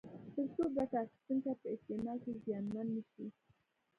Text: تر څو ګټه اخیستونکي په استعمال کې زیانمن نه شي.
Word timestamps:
تر 0.33 0.45
څو 0.55 0.63
ګټه 0.75 0.97
اخیستونکي 1.03 1.51
په 1.61 1.67
استعمال 1.75 2.17
کې 2.23 2.31
زیانمن 2.43 2.87
نه 2.95 3.01
شي. 3.11 3.25